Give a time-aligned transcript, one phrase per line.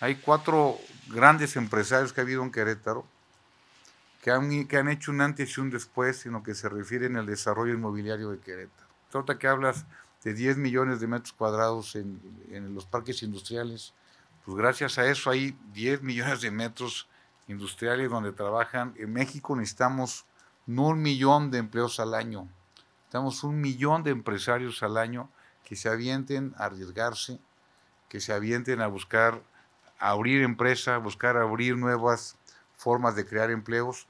[0.00, 0.78] Hay cuatro
[1.08, 3.04] grandes empresarios que ha habido en Querétaro
[4.22, 7.06] que han, que han hecho un antes y un después en lo que se refiere
[7.06, 8.88] en el desarrollo inmobiliario de Querétaro.
[9.10, 9.86] Trata que hablas
[10.24, 13.94] de 10 millones de metros cuadrados en, en los parques industriales,
[14.44, 17.08] pues gracias a eso hay 10 millones de metros
[17.48, 18.94] industriales donde trabajan.
[18.96, 20.24] En México necesitamos
[20.66, 22.48] no un millón de empleos al año,
[22.98, 25.30] necesitamos un millón de empresarios al año
[25.64, 27.38] que se avienten a arriesgarse,
[28.08, 29.42] que se avienten a buscar
[30.00, 32.36] abrir empresa, buscar abrir nuevas
[32.76, 34.08] formas de crear empleos